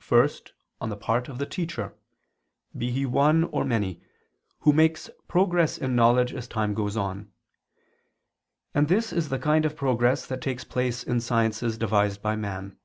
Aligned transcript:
First, 0.00 0.52
on 0.80 0.88
the 0.88 0.96
part 0.96 1.28
of 1.28 1.38
the 1.38 1.46
teacher, 1.46 1.94
be 2.76 2.90
he 2.90 3.06
one 3.06 3.44
or 3.44 3.64
many, 3.64 4.02
who 4.62 4.72
makes 4.72 5.08
progress 5.28 5.78
in 5.78 5.94
knowledge 5.94 6.34
as 6.34 6.48
time 6.48 6.74
goes 6.74 6.96
on: 6.96 7.30
and 8.74 8.88
this 8.88 9.12
is 9.12 9.28
the 9.28 9.38
kind 9.38 9.64
of 9.64 9.76
progress 9.76 10.26
that 10.26 10.40
takes 10.42 10.64
place 10.64 11.04
in 11.04 11.20
sciences 11.20 11.78
devised 11.78 12.20
by 12.20 12.34
man. 12.34 12.76